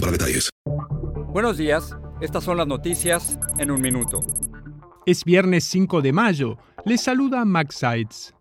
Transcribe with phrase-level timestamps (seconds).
[0.00, 0.50] para detalles.
[1.32, 4.20] Buenos días, estas son las noticias en un minuto.
[5.06, 6.58] Es viernes 5 de mayo.
[6.84, 8.34] Les saluda Max Sides.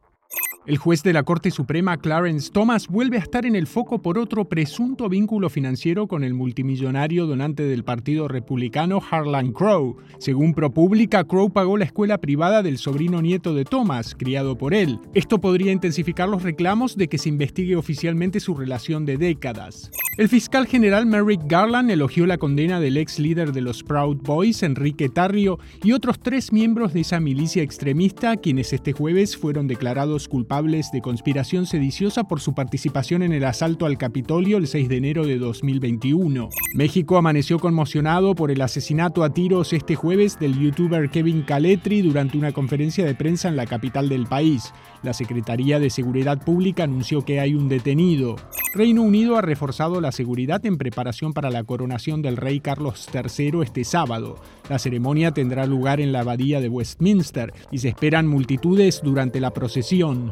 [0.68, 4.18] El juez de la Corte Suprema Clarence Thomas vuelve a estar en el foco por
[4.18, 9.96] otro presunto vínculo financiero con el multimillonario donante del Partido Republicano Harlan Crow.
[10.18, 15.00] Según ProPublica, Crow pagó la escuela privada del sobrino nieto de Thomas, criado por él.
[15.14, 19.90] Esto podría intensificar los reclamos de que se investigue oficialmente su relación de décadas.
[20.18, 24.64] El fiscal general Merrick Garland elogió la condena del ex líder de los Proud Boys,
[24.64, 30.28] Enrique Tarrio, y otros tres miembros de esa milicia extremista, quienes este jueves fueron declarados
[30.28, 34.98] culpables de conspiración sediciosa por su participación en el asalto al Capitolio el 6 de
[34.98, 36.50] enero de 2021.
[36.74, 42.40] México amaneció conmocionado por el asesinato a tiros este jueves del youtuber Kevin Caletri durante
[42.40, 44.74] una conferencia de prensa en la capital del país.
[45.04, 48.36] La Secretaría de Seguridad Pública anunció que hay un detenido.
[48.74, 53.62] Reino Unido ha reforzado la seguridad en preparación para la coronación del rey Carlos III
[53.62, 54.36] este sábado.
[54.70, 59.52] La ceremonia tendrá lugar en la abadía de Westminster y se esperan multitudes durante la
[59.52, 60.32] procesión.